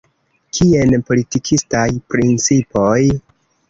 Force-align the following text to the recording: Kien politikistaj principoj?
Kien 0.57 0.95
politikistaj 1.11 1.87
principoj? 2.17 3.01